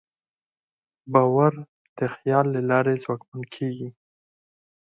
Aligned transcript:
باور 1.13 1.53
د 1.97 1.99
خیال 2.15 2.45
له 2.55 2.61
لارې 2.69 3.01
ځواکمن 3.03 3.41
کېږي. 3.55 3.89